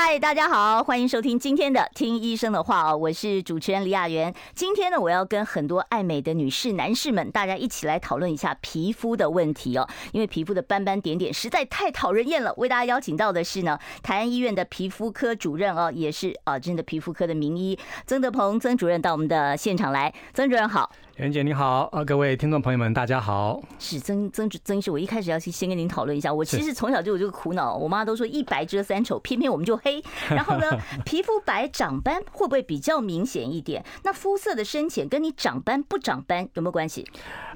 [0.00, 4.32] 嗨，大家好，欢迎收听今天的《听医生的话》哦，我是主持人李雅媛。
[4.54, 9.88] 今天呢，我要跟很多爱美的女士、男士们，大家一起来讨论一下皮肤的问题哦。
[10.12, 12.54] 因为皮肤的斑斑点点实在太讨人厌了。
[12.58, 20.14] 为大家邀请到的是呢，台安医院的皮肤科主任哦，也是啊，真的皮肤科的名医曾德鹏曾主任到我们的现场来。
[20.32, 20.88] 曾主任好。
[21.18, 23.60] 袁姐你好，啊，各位听众朋友们大家好。
[23.80, 26.32] 是曾曾曾医师，我一开始要去先跟您讨论一下。
[26.32, 30.00] 我其实从小就有这个苦恼，我妈都说一白遮三丑，偏偏我们就黑。
[30.30, 33.84] 然后呢， 皮肤白长斑会不会比较明显一点？
[34.04, 37.04] 那肤色的深浅跟你长斑不长斑有没有关系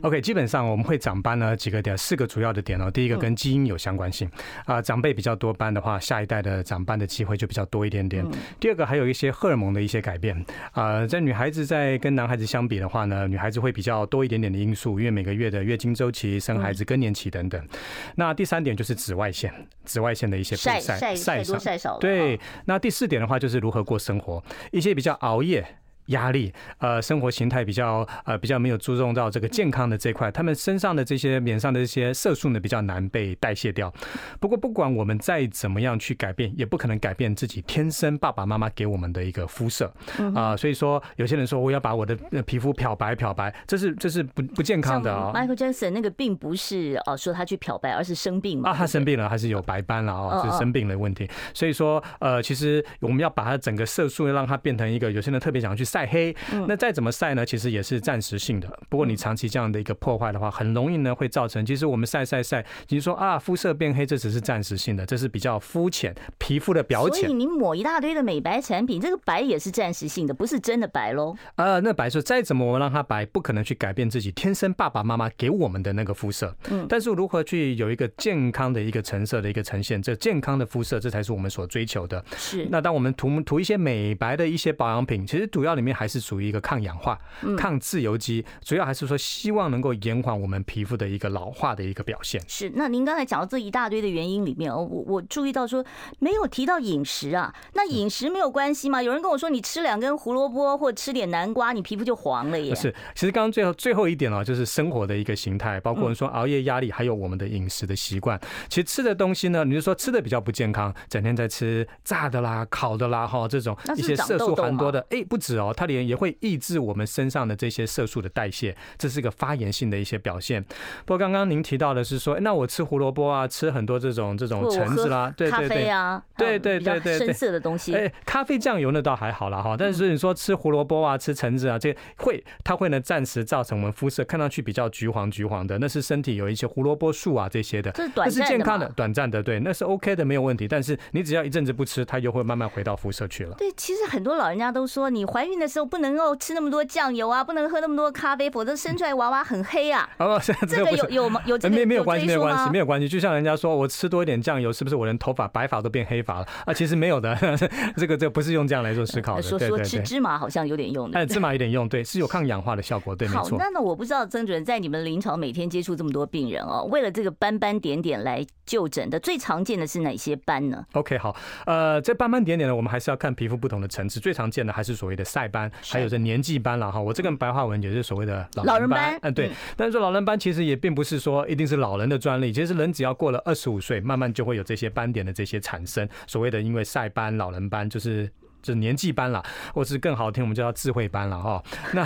[0.01, 2.91] ？OK，基本上我们会长斑呢几个点，四个主要的点哦。
[2.91, 4.29] 第一个跟基因有相关性
[4.67, 8.27] 啊，长辈比较多斑的话，下一代的长斑的机会就比较多一点点。
[8.58, 17.69] 第二个还有一些荷尔蒙的一些改变啊，在女孩子在跟男孩子相比的话呢，女孩子会比较多一点点的因素，因为每个月的月经周期、生孩子、更年期等等。
[18.17, 19.53] 那第三点就是紫外线，
[19.84, 22.41] 紫外线的一些晒晒晒多晒少对。
[22.64, 25.77] 那第四点的话，就是如何过生活，一些比较熬夜。
[26.06, 33.92] 压力，呃，生活形态比较，呃，比较没有注重到这个健康的这块，他们身上的这些脸上的这些色素呢，比较难被代谢掉。
[34.41, 39.92] 不过，不管我们再怎么样去改变，也不可能改变自己天生爸爸妈妈给我们的一个肤色
[40.34, 40.56] 啊。
[40.56, 45.33] 所以说，有些人说我要把我的皮肤漂白漂白，这是这是不不健康的啊。
[45.34, 48.70] Michael Jackson 那个并不是哦，说他去漂白，而是生病嘛。
[48.70, 51.28] 啊，他生病了，还是有白斑了哦，是生病的问题。
[51.55, 56.35] 所以说，呃，其实我们要把它整个色素让它变成一个，有些人特别想要去晒黑，
[56.67, 57.45] 那再怎么晒呢？
[57.45, 58.67] 其实也是暂时性的。
[58.89, 67.25] 不过你长期这样的一个破坏的话，很容易呢会造成，其实我们晒晒晒，你说啊肤色变黑，这只是暂时性的，这是比较肤浅皮肤的表浅。
[67.25, 71.36] 所以你抹一大堆的美白产品，这个白也是暂时性的，不是真的白喽？
[71.57, 76.57] 呃，那白说再怎么我们让它白，不可能去改变自己天生爸爸妈妈给我们的那个肤色。
[76.70, 82.25] 嗯，但是如何去有一个健康的一个成色的一个呈现，这健康的肤色，这才是我们所追求的。
[82.35, 82.67] 是。
[82.70, 87.19] 那当我们涂涂一些美白的一些保养品，其实主要里面还是属于一个抗氧化、
[87.59, 92.41] 抗自由基，主要还是说希望能够延缓我们皮肤的一个老化的一个表现。
[92.47, 92.70] 是。
[92.77, 95.85] 那您刚才讲到这一大堆的原因里面哦，我我注意到说
[96.20, 97.53] 没有提到饮食啊。
[97.75, 99.03] 那饮食没有关系吗？
[99.03, 102.75] 有人跟我说你吃两根胡萝卜或吃点南瓜，你皮肤就黄了耶。
[102.75, 102.95] 是。
[103.14, 108.41] 其实刚刚最后最后一点啊，就是生活的一个形态，包括说熬夜、压力，还有我们的饮食的习惯。
[108.69, 120.62] 其实吃的东西呢，你就说吃的比较不健康，整天在吃炸的啦、烤的啦哈，这种一些色素含多的，哎，不止哦，它连也会抑制我们身上的这些色素的代谢，这是一个发炎性的一些表现。
[121.05, 127.94] 不过刚刚您提到的是说，那我吃胡萝卜啊，吃很多这种这种橙子啦，对对对啊，对对对对深色的东西。
[127.94, 140.66] 哎，咖啡酱油那倒还好啦哈，但是你说吃胡萝卜啊，吃橙子啊，这会它会呢暂时造成我们肤色看上去比较橘黄橘黄的，那是身体有一些胡萝卜素啊这些的，这是健康的，短暂的，对，那是 OK 的，没有问题。
[140.66, 143.54] 但是你只要一阵子不吃，它就会慢慢回到肤色去了。
[143.56, 150.08] 对，其实很多老人家都说，你怀孕的时候不能够吃那么多酱油啊，不能喝那么多咖啡，否则生出来娃娃很黑啊。
[150.19, 151.40] 哦，这个有有吗？
[151.46, 153.08] 有这个没没有关系，没有关系，没有关系。
[153.08, 156.75] 就像人家说我吃多一点酱油，是不是我连头发白发都变黑发了啊？
[156.75, 157.34] 其实没有的，
[157.96, 159.43] 这个这个不是用这样来做思考的。
[159.43, 163.43] 说说吃芝麻好像有点用的，哎，芝麻有点用，对，是有抗氧化的效果，对，没错。
[163.43, 171.37] 好，那那我不知道曾主任在你们临床每天接触这么多病人哦，为了这个斑斑点点来就诊的，最常见的是哪些斑呢？OK，好，
[171.67, 177.00] 呃，这斑斑点点呢，我们还是要看皮肤不同的层次，最常见的还是所谓的晒斑，还有这年纪班了哈。
[177.00, 179.50] 我这个白话文也是所谓的老人班，嗯，对。
[179.76, 186.08] 但是说老人班其实也并不是说一定是老人的专利，其实人只要过了二十五岁，慢慢就会有这些斑点的这些产生。
[186.26, 188.29] 所谓的因为晒斑、老人斑，就是。
[188.62, 189.43] 就是年纪斑了，
[189.75, 191.62] 或是更好听，我们就叫智慧斑了哈。
[191.93, 192.05] 那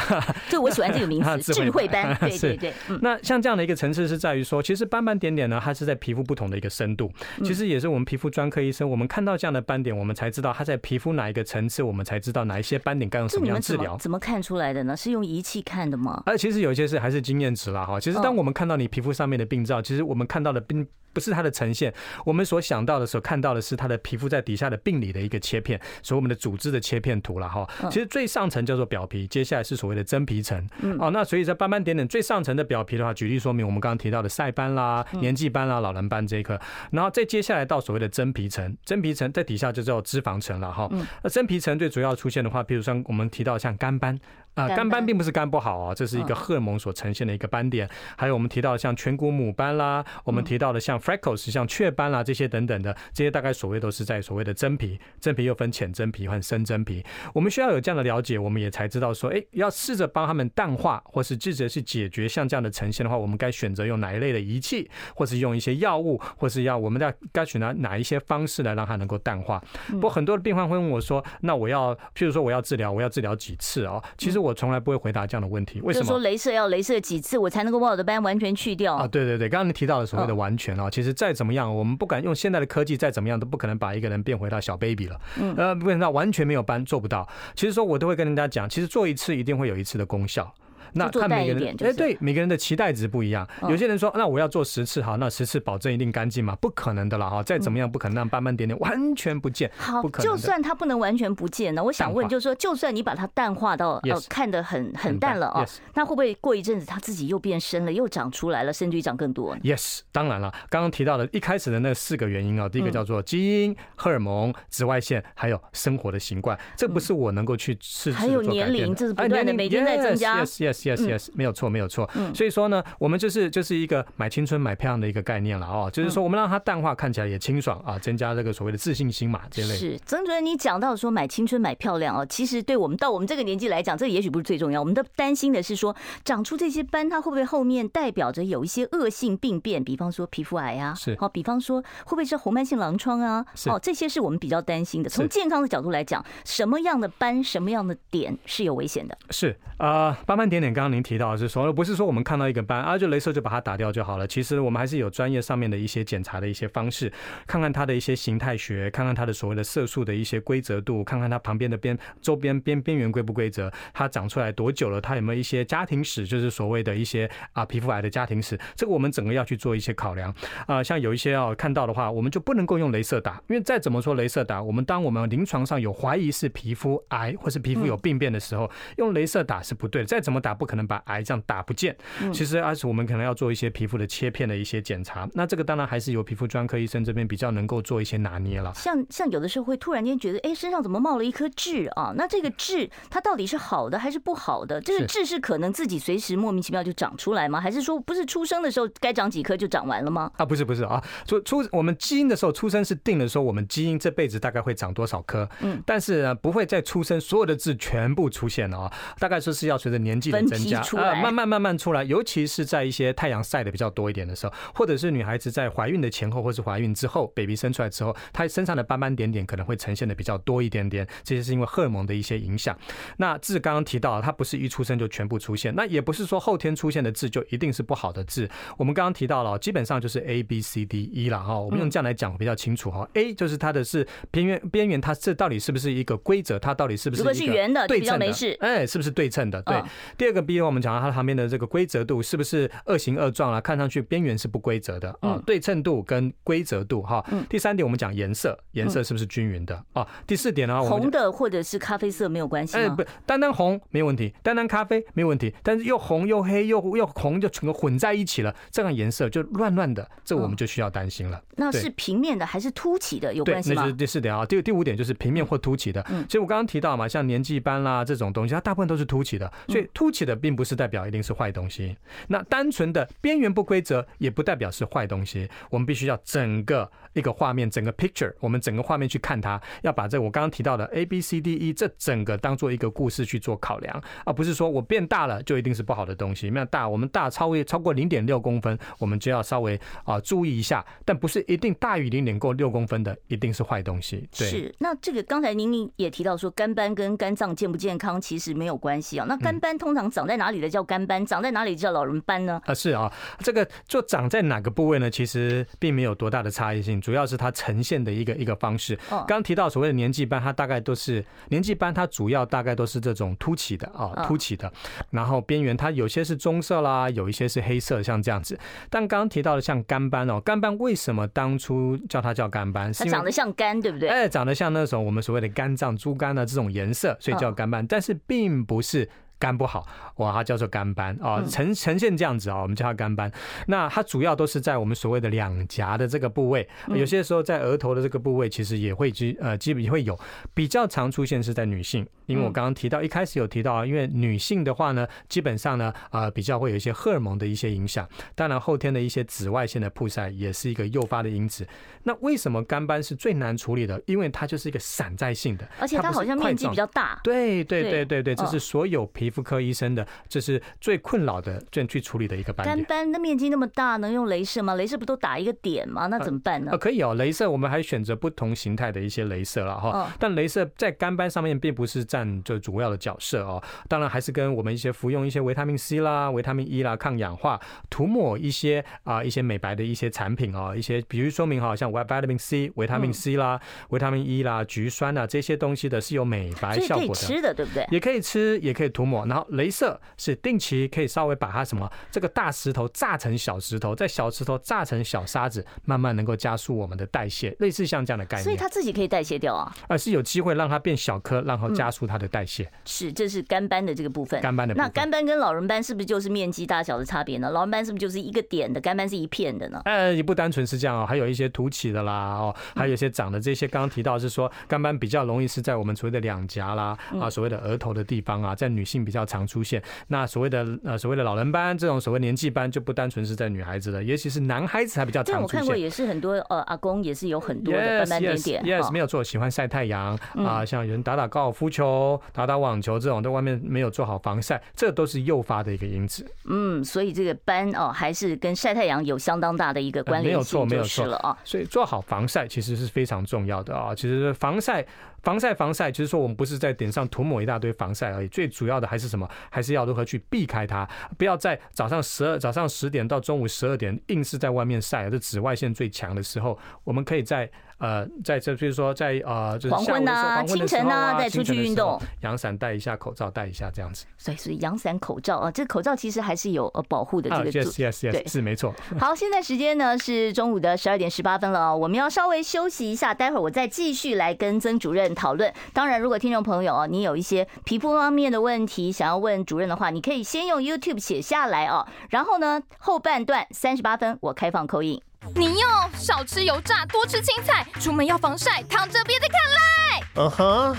[0.49, 2.17] 就我喜欢这个名字， 智慧斑。
[2.21, 2.73] 对对对。
[3.03, 7.13] 那像这样的一个层次是在于说，其实斑斑点点呢，它是在皮肤不同的一个深度。
[7.45, 13.97] 其实也是我们皮肤专科医生，我们看到这样的斑点，我们才知道它在皮肤哪一个层次，我们才知道哪一些斑点该用什么样治疗。
[13.99, 14.97] 怎么看出来的呢？
[14.97, 16.23] 是用仪器看的吗？
[16.27, 18.01] 而其实有一些是还是经验值啦哈。
[18.01, 20.87] 其实当我们看到你皮肤上面的病灶，其实我们看到的并
[21.17, 21.93] 不是它的呈现，
[22.25, 27.17] 我们所想到的时候看到的是它的皮肤在底下的病理的一个切片，所以我们的组织的切片。
[27.23, 30.69] 图了哈，其实最上层叫做表皮，接下来是所谓的真皮层。
[31.01, 36.61] 哦，那所以在斑斑点点最上层的表皮的话，举例说明我们刚刚提到的晒斑啦、年纪斑啦、老人斑这一颗，
[36.91, 40.89] 然后再接下来到所谓的真皮层，真皮层在底下就叫脂肪层了哈。
[41.23, 44.21] 那真皮层最主要出现的话，譬如像我们提到像肝斑。
[44.57, 47.89] 啊，肝斑并不是肝不好啊，这是一个荷尔蒙所呈现的一个斑点。
[48.17, 57.05] 还有我们提到的像颧骨母斑啦，我们提到的像 freckles 像雀斑啦这些等等的，这些大概所谓都是在所谓的真皮，真皮又分浅真皮和深真皮。
[57.35, 69.63] 我们需要有这样的了解，我们也才知道说，哎，要试着帮他们淡化，或是试着去解决像这样的呈现的话，我们该选择用哪一类的仪器，或是用一些药物，或是要我们要该选择哪一些方式来让它能够淡化。
[69.91, 74.03] 不过很多的病患会问我说，那我要譬如说我要治疗，我要治疗几次啊？
[74.17, 75.81] 其实我从来不会回答这样的问题。
[75.83, 76.05] 为什么？
[76.05, 79.07] 就是说，镭射要镭射几次，我才能够把我的斑完全去掉啊？
[79.07, 85.21] 对对对，刚刚你提到的所谓的完全啊，其实再怎么样，我们不敢用现在的科技，再怎么样都不可能把一个人变回到小 baby 了。
[85.41, 87.29] 嗯，呃，变到完全没有斑，做不到。
[87.55, 90.53] 其实说，我都会跟人家讲，其实做一次一定会有一次的功效。
[90.97, 93.47] 那看每个人，哎，对，每个人的期待值不一样。
[93.69, 96.57] 有些人说，那我要做十次，好，那十次保证一定干净吗？
[96.61, 99.71] 不可能的了哈，再怎么样不可能让斑斑点点完全不见。
[99.77, 105.65] 好，就算它不能完全不见呢，我想问，就是说，就算你把它淡化到呃看得很很淡了啊，
[105.95, 118.13] 那会不会过一阵子它自己又变深了，又长出来了，甚至于长更多？Yes，当然了，刚刚提到的一开始的那四个原因啊，第一个叫做基因、荷尔蒙、紫外线，还有生活的习惯，这不是我能够去试。
[118.13, 120.45] 还有年龄，这是不断的每天在增加。
[120.87, 121.67] Yes，Yes，Yes，Yes，没有错。
[121.69, 129.75] 没有错，所以说呢，我们就是就是一个买青春买漂亮的一个概念了哦，就是说我们让它淡化，看起来也清爽啊，增加这个所谓的自信心嘛，这类。
[129.75, 135.95] 是曾主任，你讲到说买青春买漂亮哦，其实对我们到我们这个年纪来讲，这也许不是最重要，我们都担心的是说
[136.25, 145.11] 长出这些斑，它会不会后面代表着有一些恶性病变，比方说皮肤癌啊，是哦，比方说会不会是红斑性狼疮啊，哦，这些是我们比较担心的。
[145.11, 149.19] 从健康的角度来讲，什么样的斑，什么样的点是有危险的？
[149.31, 152.37] 是啊，斑斑点点，刚刚您提到的是说，不是说我们看。
[152.37, 154.27] 看到一个斑啊，就镭射就把它打掉就好了。
[154.27, 157.11] 其实我们还是有专业上面的一些检查的一些方式，
[157.47, 170.35] 看看它的一些形态学，看看它的所谓的色素的一些规则度，看看它旁边的边周边边边缘规不规则，它长出来多久了，它有没有一些家庭史，就是所谓的一些啊皮肤癌的家庭史，这个我们整个要去做一些考量
[170.67, 170.83] 啊。
[170.83, 181.97] 像有一些要看到的话，我们就不能够用镭射打，因为再怎么说镭射打，我们当我们临床上有怀疑是皮肤癌或是皮肤有病变的时候，用镭射打是不对的，再怎么打不可能把癌这样打不见。
[182.33, 188.73] 其实而且我们可能要做一些皮肤的切片的一些检查，那这个当然还是由皮肤专科医生这边比较能够做一些拿捏了。
[188.75, 192.13] 像像有的时候会突然间觉得，哎，身上怎么冒了一颗痣啊？
[192.17, 194.81] 那这个痣它到底是好的还是不好的？
[194.81, 197.61] 这个痣是可能自己随时莫名其妙就长出来吗？
[197.61, 200.31] 还是说不是出生的时候该长几颗就长完了吗？
[200.37, 205.49] 啊，不是不是啊，出出我们基因的时候出生是定的时候，我们基因这辈子大概会长多少颗？
[205.61, 222.77] 嗯，但是呢不会在出生所有的痣全部出现了啊，大概说是要随着年纪的增加啊，慢慢慢慢出来，尤其是在一些太阳晒的比较多一点的时候，或者是女孩子在怀孕的前后，或是怀孕之后，baby 生出来之后，她身上的斑斑点点可能会呈现的比较多一点点，这些是因为荷尔蒙的一些影响。
[223.19, 228.49] 那痣刚刚提到，它不是一出生就全部出现，那也不是说后天出现的痣就一定是不好的痣。
[228.77, 233.09] 我们刚刚提到了，基本上就是 A B C D E 了哈，我们用这样来讲比较清楚哈。
[233.15, 236.59] A 就是它的是边缘边缘，它这到底是不是一个规则？
[236.59, 238.27] 它到底是不是一个圆的对称的？
[238.61, 239.61] 哎，是不是对称的？
[239.63, 239.83] 对。
[240.17, 243.61] 第二个 B 我们讲到它旁边的这个规则度是不是二形二状啊？
[243.61, 247.25] 看上去边缘是不规则的啊，对称度跟规则度哈。
[247.49, 250.07] 第三点我们讲颜色，颜色是不是均匀的啊？
[250.27, 252.83] 第四点呢，红的或者是咖啡色没有关系吗？
[252.83, 261.43] 哎，不，单单红没有问题，单单咖啡没有问题，但是又红又黑又又红就整个混在一起了，这样颜色就乱乱的，这我们就需要担心了。
[261.57, 263.83] 那是平面的还是凸起的有关系吗？
[263.83, 264.45] 那是第四点啊。
[264.45, 266.05] 第第五点就是平面或凸起的。
[266.29, 271.97] 所以我刚刚提到嘛，像年纪斑啦这种东西，它大部分都是凸起的，所以凸起的并不是代表一定是坏东西。
[272.29, 286.51] 那单纯的边缘不规则也不代表是坏东西，我们必须要整个一个画面，整个 picture，我们整个画面去看它，要把这我刚刚提到的 A B C D E 这整个当做一个故事去做考量，而不是说我变大了就一定是不好的东西。
[286.51, 294.29] 那大，我们大超越超过零点六公分，我们就要稍微啊注意一下，但不是一定大于零点过六公分的一定是坏东西。
[294.37, 294.75] 对，是。
[294.79, 299.25] 那这个刚才您也提到说肝斑跟肝脏健不健康其实没有关系啊。
[299.27, 302.61] 那肝斑通常长在哪里的叫肝斑，长在哪里叫老人斑呢？
[302.67, 303.67] 啊，是啊，这个。
[303.87, 305.09] 就长在哪个部位呢？
[305.09, 308.99] 其实并没有多大的差异性，主要是它呈现的一个一个方式。
[309.09, 314.73] 刚刚提到所谓的年纪斑，它大概都是年纪斑，它主要大概都是这种凸起的啊，凸起的。
[315.11, 318.59] 然后边缘它有些是棕色啦，有一些是黑色，像这样子。
[318.91, 322.93] 但刚刚提到的像肝斑哦，肝斑为什么当初叫它叫肝斑？
[322.93, 324.09] 它长得像肝，对不对？
[324.09, 327.87] 哎，长得像那种我们所谓的肝脏、猪肝的这种颜色，所以叫肝斑。
[327.87, 329.09] 但是并不是。
[329.39, 333.31] 肝不好，哇，它叫做肝斑啊，呈呈现这样子啊，我们叫它肝斑。
[333.67, 340.19] 那它主要都是在我们所谓的两颊的这个部位，有些时候在额头的这个部位，其实也会基呃基本也会有，
[340.55, 342.07] 比较常出现是在女性。
[342.27, 348.07] 因为我刚刚提到一开始有提到啊，因为女性的话呢，基本上呢，呃，比较会有一些荷尔蒙的一些影响。
[348.35, 351.67] 当然，后天的一些紫外线的曝晒也是一个诱发的因子。
[352.03, 354.01] 那为什么干斑是最难处理的？
[354.07, 357.19] 因为它就是一个散在性的，而且它好像面积比较大。
[357.25, 362.67] 对对对对对，这是所有皮肤科医生的，这是最困扰的，最去处理的一个斑。
[362.67, 364.77] 干斑的面积那么大，能用镭射吗？
[364.77, 366.07] 镭射不都打一个点吗？
[366.07, 366.71] 那怎么办呢？
[366.73, 370.13] 呃，可以哦，镭射我们还选择不同形态的一些镭射了哈。
[370.19, 373.63] 但镭射在干斑上面并不是占就主要的角色哦。
[373.89, 382.73] 当然还是跟我们一些服用一些维他命 C 啦、维他命 E 啦、抗氧化、涂抹一些啊一些美白的一些产品哦，一些比如说明哈，像维他命 C。
[382.77, 387.87] 维他命 C 啦，维他命 E 啦，菊酸啊，这些东西的是有美白效果的，吃的对不对？
[387.91, 389.27] 也可以吃，也可以涂抹。
[389.27, 398.45] 然后镭射是定期可以稍微把它什么这个大石头炸成小石头，再小石头炸成小沙子，慢慢能够加速我们的代谢，类似像这样的概念。
[398.45, 399.75] 所以它自己可以代谢掉啊？
[399.89, 402.71] 而是有机会让它变小颗，然后加速它的代谢。
[402.85, 404.41] 是，这是肝斑的这个部分。
[404.41, 404.87] 肝斑的部分。
[404.87, 407.51] 那肝斑跟老人斑是不是就是面积大小的差别呢？
[407.51, 409.81] 老人斑是不是就是一个点的，肝斑是一片的呢？
[409.85, 413.41] 呃，也不单纯是这样哦，还有一些凸起的啦，哦，还有一些长的。
[413.41, 419.83] 这些刚刚提到是说肝斑比较容易是在我们所谓的两颊啦啊，所谓的额头的地方啊，在女性比较常出现。
[420.09, 425.61] 那所谓的呃所谓的老人斑这种所谓年纪斑就不单纯是在女孩子的，尤其是男孩子还比较常出现。
[425.61, 428.63] 我看过也是很多呃阿公也是有很多的斑斑点点。
[428.65, 431.96] Yes, 没有错，喜欢晒太阳啊，像有人打打高尔夫球、
[432.33, 436.25] 打打网球这种，在外面没有做好防晒，这都是诱发的一个因子。
[436.45, 441.37] 嗯，所以这个斑哦还是跟晒太阳有相当大的一个关联性，没有错，没有错了啊。
[441.43, 444.27] 所以做好防晒其实是非常重要的啊，其实。
[444.35, 444.85] 防晒，
[445.23, 445.91] 防晒，防晒。
[445.91, 449.27] 其实说，我们不是在脸上涂抹一大堆防晒而已，最主要的还是什么？
[449.51, 450.87] 还是要如何去避开它，
[451.17, 457.51] 不要在早上十二、早上十点到中午十二点硬是在外面晒，这紫外线最强的时候，我们可以在。
[457.79, 464.07] 呃，在这，比如说在呃，就是黄昏啊、清晨啊，再出去运动，阳伞戴一下，口罩戴一下，这样子。
[464.17, 467.53] 所以，所以阳伞、口罩啊，这口罩其实还是有呃保护的这个。
[467.53, 468.75] Yes, yes, yes，对，是没错。
[468.99, 475.53] 好，现在时间呢是中午的十二点十八分了，我们要稍微休息一下，待会儿我再继续来跟曾主任讨论。
[475.75, 481.87] 当然，如果听众朋友啊，你有一些皮肤方面的问题想要问主任的话，你可以先用 YouTube 写下来哦。
[482.09, 485.01] 然后呢，后半段三十八分我开放 call in。
[485.35, 490.03] 你用少吃油炸，多吃青菜，出门要防晒，躺着别再看赖。
[490.17, 490.77] 嗯哼，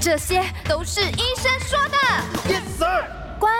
[0.00, 1.98] 这些都是医生说的。
[2.48, 3.04] Yes sir。
[3.38, 3.50] 乖，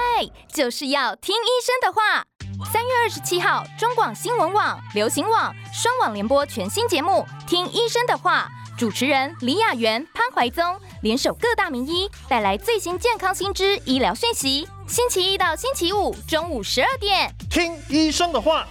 [0.53, 2.25] 就是要听医生的话。
[2.71, 14.69] 三月二十七号，中广新闻网、流行网双网联播全新节目《听医生的话》，主持人李雅媛、潘怀宗联手各大名医，带来最新健康新知、医疗讯息。
[14.87, 18.67] 星期一到星期五中午十二点，听医生的话。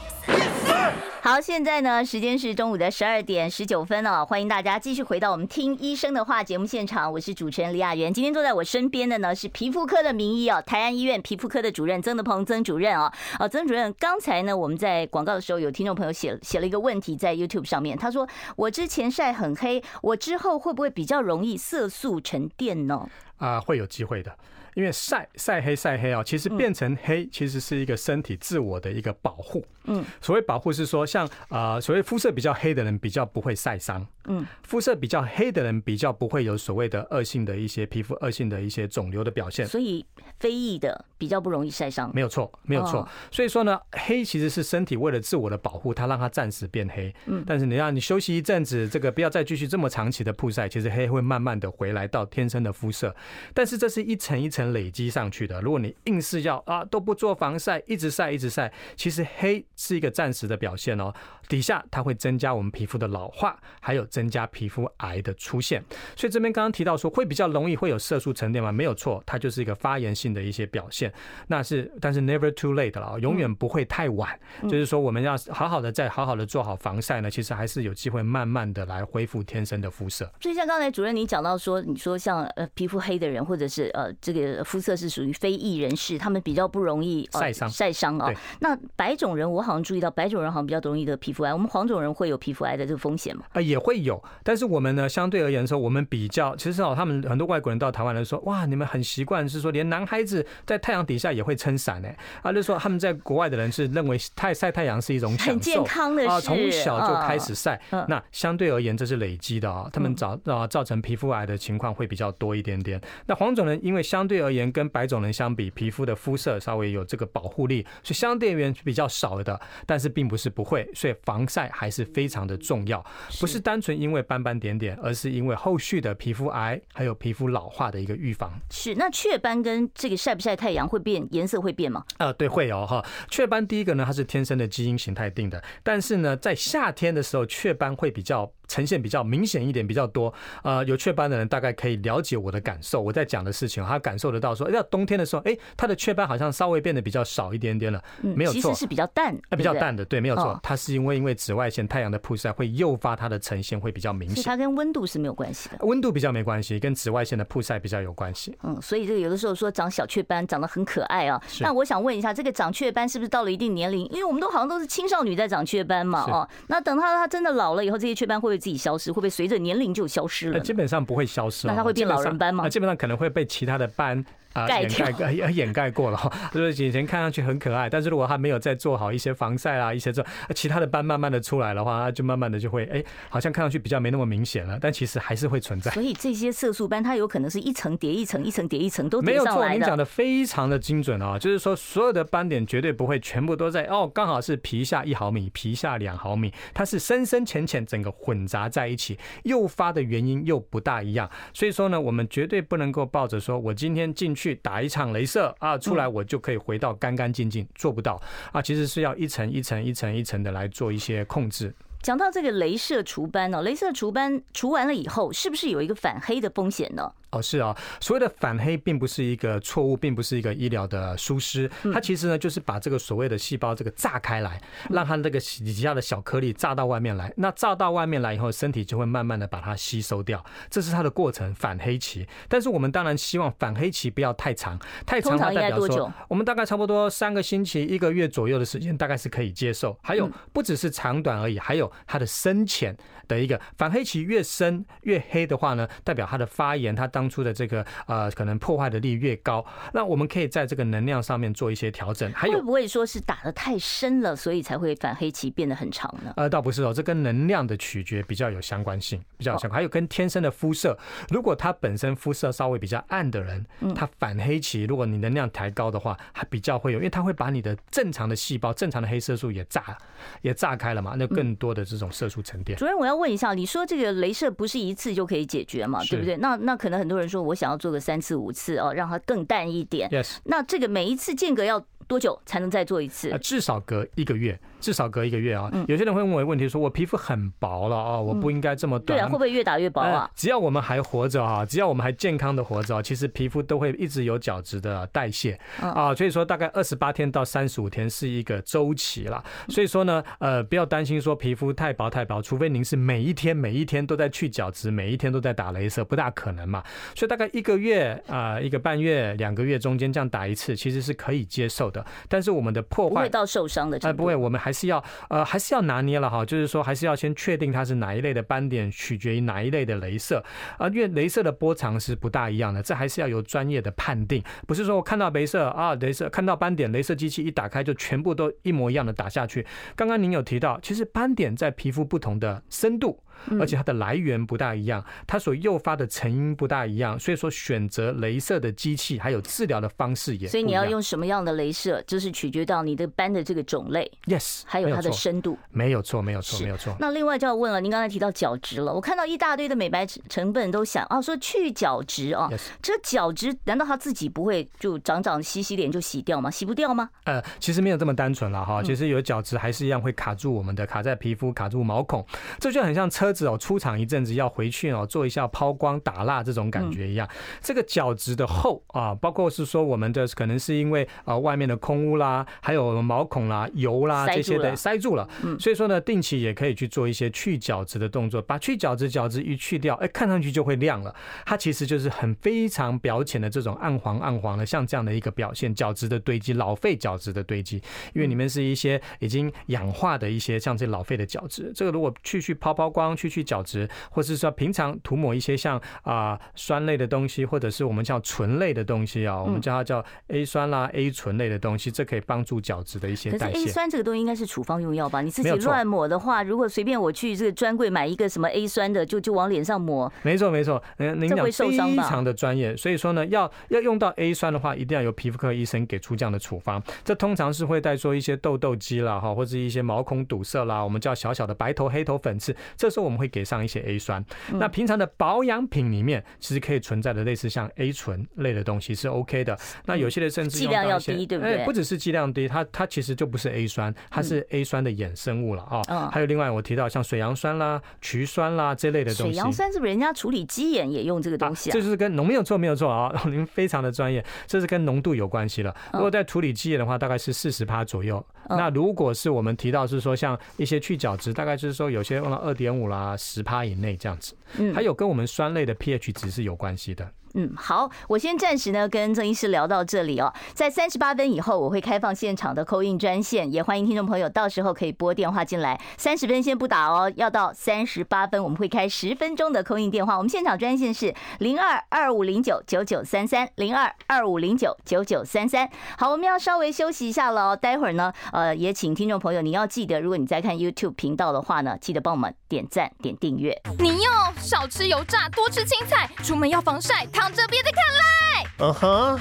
[1.21, 8.11] 好，现在呢，时间是中午的十二点十九分哦，欢迎大家继续回到我们听医生的话节目现场，我是主持人李雅媛。
[8.11, 13.11] 今天坐在我身边的呢是皮肤科的名医哦，台安医院皮肤科的主任曾德鹏曾主任哦。
[13.37, 23.07] 哦，曾主任，刚才呢我们在广告的时候有听众朋友写写了一个问题在 YouTube 上面，他说我之前晒很黑，我之后会不会比较容易色素沉淀呢？
[23.37, 24.35] 啊，会有机会的。
[24.75, 29.65] 因为晒晒黑晒黑啊，其实变成黑其实是一个身体自我的一个保护。
[29.85, 34.05] 嗯，所谓保护是说，像啊，所谓肤色比较黑的人比较不会晒伤。
[34.25, 39.65] 嗯，肤色比较黑的人比较不会有所谓的恶性的一些皮肤恶性的一些肿瘤的表现。
[39.65, 40.05] 所以
[40.39, 42.11] 非裔的比较不容易晒伤。
[42.13, 43.07] 没有错，没有错。
[43.31, 47.11] 所以说呢，黑其实是身体为了自我的保护，它让它暂时变黑。
[47.25, 53.15] 嗯，但是你让你休息一阵子，这个不要再继续这么长期的曝晒，其实黑会慢慢的回来到天生的肤色。
[53.55, 55.61] 但是这是一层一层累积上去的。
[55.61, 61.13] 如果你硬是要啊都不做防晒，一直晒一直晒，其实黑是一个暂时的表现哦。
[61.47, 65.83] 底下它会增加我们皮肤的老化，还有增加皮肤癌的出现。
[66.15, 68.71] 所以这边刚刚提到说会比较容易会有色素沉淀吗？
[68.71, 71.11] 没有错，它就是一个发炎性的一些表现。
[71.47, 74.39] 那是但是 never too late 了，永远不会太晚。
[74.63, 80.31] 就是说我们要好好的再好好的做好防晒呢，其实还是有机会慢慢的来恢复天生的肤色。
[80.39, 88.31] 所以像刚才主任你讲到说，你说像呃皮肤黑的人或者是呃这个肤色是属于非裔人士，他们比较不容易晒伤晒伤啊。
[88.59, 91.53] 那白种人我好像注意到白种人好像比较容易得皮肤癌。
[91.53, 93.43] 我们黄种人会有皮肤癌的这个风险吗？
[93.53, 102.09] 啊，也会有，但是我们呢，相对而言的时候，我们比较，其实哦，他们很多外国人到台湾来说，哇，你们很习惯是说，连男孩子在太阳底下也会撑伞呢。
[102.41, 112.99] 啊，就是说他们在国外的人是认为太晒太阳是一种享受，很健康的事啊，从小就开始晒，那相对而言这是累积的啊，他们造啊造成皮肤癌的情况会比较多一点点。
[113.25, 119.59] 那黄种人因为相对对而言，跟白种人相比，皮肤的肤色稍微有这个保护力，所以相对而言比较少的。
[119.85, 123.03] 但是并不是不会，所以防晒还是非常的重要，
[123.41, 128.57] 不是单纯因为斑斑点点，而是因为后续的皮肤癌还有皮肤老化的一个预防。
[128.71, 132.05] 是，那雀斑跟这个晒不晒太阳会变颜色会变吗？
[132.17, 133.05] 呃，对，会有哈。
[133.29, 138.49] 雀斑第一个呢，它是天生的基因形态定的，但是呢，在夏天的时候，雀斑会比较。
[138.69, 140.33] 呈现比较明显一点，比较多。
[140.63, 143.01] 呃，有雀斑的人大概可以了解我的感受。
[143.01, 148.01] 我在讲的事情，他感受得到说，哎，到冬天的时候，哎，他的雀斑好像稍微变得比较少一点点了。
[148.21, 150.57] 没有错，其实是比较淡，比较淡的，对，没有错。
[150.63, 154.43] 它是因为因为紫外线、太阳的曝晒会诱发它的呈现会比较明显。
[154.43, 158.55] 它跟温度是没有关系的，温度比较没关系，跟紫外线的曝晒比较有关系。
[158.63, 161.41] 嗯，所以这个有的时候说长小雀斑长得很可爱啊。
[161.61, 164.05] 那我想问一下，这个长雀斑是不是到了一定年龄？
[164.09, 169.11] 因为我们都好像都是青少女在长雀斑嘛，哦，那等他他真的老了以后，这些雀斑会不会自己消失？
[169.11, 169.29] 会不会？
[169.29, 171.65] 随着年龄就消失了，基本上不会消失。
[171.65, 172.65] 那他会变老人斑吗？
[172.65, 174.23] 那基本上可能会被其他的斑。
[174.53, 180.25] 啊，掩盖 掩盖过了哈， 就是以前看上去很可爱，但是如果他没有再做好一些防晒啊，一些这
[180.55, 185.91] 其他的斑慢慢的出来的话，它就慢慢的就会哎，好像看上去比较没那么明显了，但其实还是会存在。
[185.91, 189.69] 所以这些色素斑它有可能是一层叠一层，一层叠一层都没有错。
[189.69, 201.29] 您讲的非常的精准啊，就是说所有的斑点绝对不会全部都在哦，刚好是皮下一毫米，皮下两毫米，它是深深浅浅整个混杂在一起，诱发的原因又不大一样。
[201.53, 205.19] 所以说呢，我们绝对不能够抱着说我今天进去打一场雷。
[205.19, 208.17] 镭射啊，出来我就可以回到干干净净，做不到
[208.53, 211.73] 啊，其实是要一层一层一层一层的来做一些控制。
[212.01, 217.11] 讲到这个镭射除斑哦，镭射除斑除完了以后，是不是有一个反黑的风险呢？
[217.31, 224.59] 哦，是啊，所谓的反黑并不是一个错误，并不是一个医疗的疏失，它其实呢就是把这个所谓的细胞这个炸开来，
[224.89, 227.31] 让它这个底下的小颗粒炸到外面来。
[227.37, 232.27] 那炸到外面来以后，身体就会慢慢的把它吸收掉，这是它的过程，反黑期。
[232.47, 239.97] 但是我们当然希望反黑期不要太长，太长它代表说我们大概差不多三个星期、一个月左右的时间，大概是可以接受。
[240.01, 242.95] 还有不只是长短而已，还有它的深浅
[243.27, 252.31] 的一个反黑期越深越黑的话呢，代表它的发炎，它当当初的这个呃，可能破坏的力越高，那我们可以在这个能量上面做一些调整。
[252.31, 256.31] 还有会不会说是打的太深了，所以才会反黑期变得很长呢？
[256.37, 259.75] 呃，倒不是哦，这跟能量的取决比较有相关性，比较有相关。
[259.75, 260.97] 还有跟天生的肤色，
[261.29, 269.97] 如果他本身肤色稍微比较暗的人，他反黑期，如果你能量抬高的话，还比较会有，因为他会把你的正常的细胞、正常的黑色素也炸
[270.41, 272.79] 也炸开了嘛，那更多的这种色素沉淀。
[272.79, 276.01] 主任，我要问一下，你说这个镭射不是一次就可以解决嘛？
[276.05, 276.37] 对不对？
[276.37, 277.08] 那那可能很。
[277.09, 280.07] 很多人说，我想要做个三次五次哦，让它更淡一点。
[280.11, 283.35] Yes，那这个每一次间隔要多久才能再做一次？
[283.39, 284.59] 至少隔一个月。
[284.79, 289.17] 至少隔一个月啊，有些人会问我问题，说我皮肤很薄了啊，我不应该这么短。
[289.17, 290.29] 对啊，会不会越打越薄啊？
[290.35, 296.13] 只要我们还活着啊，只要我们还健康的活着啊，其实皮肤都会一直有角质的代谢啊。
[296.15, 299.43] 所以说大概二十八天到三十五天是一个周期了。
[299.67, 306.83] 所以说呢，呃，不要担心说皮肤太薄太薄，除非您是每一天每一天都在去角质，每一天都在打雷射，不大可能嘛。
[307.15, 312.05] 所以大概一个月啊，一个半月、两个月中间这样打一次，其实是可以接受的。
[312.27, 315.49] 但是我们的破坏不会到受伤的程度，不会，我们还还是要呃。
[315.49, 320.43] 还是要拿捏了哈，就是说还是要先确定它是哪一类的斑点，取决于哪一类的镭射
[320.77, 329.65] 啊，因为镭射的波长是不大一样的，这还是要有专业的判定，不是说我看到镭射啊，镭射看到斑点，镭射机器一打开就全部都一模一样的打下去。
[329.95, 333.23] 刚刚您有提到，其实斑点在皮肤不同的深度。
[333.59, 340.47] 而且它的来源不大一样，它所诱发的成因不大一样，所以说选择镭射的机器还有治疗的方式也。
[340.47, 344.09] 所以你要用什么样的镭射，就是取决到你的斑的这个种类。
[344.25, 345.57] Yes，还有它的深度。
[345.71, 346.95] 没有错，没有错，没有错。
[346.99, 352.49] 那另外就要问了，您刚才提到角质了，我看到一大堆的美白成分都想啊说去角质啊，
[352.81, 356.49] 这角质难道它自己不会就长长洗洗脸就洗掉吗？
[356.49, 357.09] 洗不掉吗？
[357.25, 362.25] 呃，其实没有这么单纯了哈，其实有角质还是一样会卡住我们的，卡在皮肤，卡住毛孔，
[362.59, 367.27] 这就很像车子哦出厂一阵子要回去哦，做一下抛光打蜡这种感觉一样。
[367.61, 375.27] 这个角质的厚啊，包括是说我们的可能是因为啊外面的空污啦，还有毛孔啦、油啦这些的塞住了。
[375.59, 381.13] 所以说呢，定期也可以去做一些去角质的动作，把去角质角质一去掉，哎，看上去就会亮了。
[381.45, 387.81] 它其实就是很非常表浅的这种暗黄暗黄的，像这样的一个表现，角质的堆积，老废角质的堆积。
[388.13, 393.09] 因为里面是一些已经氧化的一些像这老废的角质，这个如果去去抛抛光。
[393.19, 403.53] 去去角质，或是说平常涂抹一些像啊、呃、酸类的东西，或者是我们叫醇类的东西啊，我们叫它叫 A 酸啦、A 醇类的东西，这可以帮助角质的一些代谢。
[403.53, 405.21] 可是 A 酸这个东西应该是处方用药吧？
[405.21, 410.11] 你自己乱抹的话，如果随便我去这个专柜买一个什么 A 酸的，就就往脸上抹。
[410.21, 416.81] 没错没错，嗯，您讲非常的专业，所以说呢，要要用到 A 酸的话，一定要由皮肤科医生给出这样的处方。
[417.03, 424.23] 这通常是会带说一些痘痘肌啦哈，或者一些毛孔堵塞啦，我们叫小小的白头黑头粉刺，这时候我们会给上一些 A 酸。
[424.53, 429.57] 那平常的保养品里面，其实可以存在的类似像 A 醇类的东西是 OK 的。
[429.85, 431.65] 那有些的甚至剂量要低，对不对？
[431.65, 436.09] 不只是剂量低，它它其实就不是 A 酸，它是 A 酸的衍生物了啊。
[436.11, 439.33] 还有另外我提到像水杨酸啦、曲酸啦这类的东西。
[439.33, 441.73] 水杨酸是不是人家处理鸡眼也用这个东西啊？
[441.73, 445.75] 这就是跟浓没有错没有错啊， 您非常的专业，这是跟浓度有关系了。
[445.93, 448.23] 如果在处理鸡眼的话，大概是四十帕左右。
[448.49, 454.35] 那如果是我们提到是说像一些去角质，大概就是说有些用到二点五啦，十趴以内这样子。
[454.57, 457.09] 嗯，还有跟我们酸类的 pH 值是有关系的。
[457.35, 465.79] 嗯，好，我先暂时呢跟曾医师聊到这里哦，在三十八分以后我会开放现场的扣印专线，也欢迎听众朋友到时候可以拨电话进来。
[465.97, 470.17] 三十分先不打哦，要到三十八分我们会开十分钟的扣印电话。
[470.17, 475.69] 我们现场专线是零二二五零九九九三三零二二五零九九九三三。
[475.97, 483.55] 好，我们要稍微休息一下了，待会儿呢，呃，也请听众朋友你要记得，如果你在看 YouTube 频道的话呢，记得帮我们点赞点订阅。
[483.77, 487.05] 你要少吃油炸，多吃青菜，出门要防晒。
[487.19, 489.19] 躺着别再看赖，嗯哼，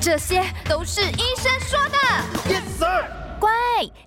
[0.00, 1.98] 这些都是医生说的。
[2.48, 3.04] Yes sir，
[3.40, 3.50] 乖，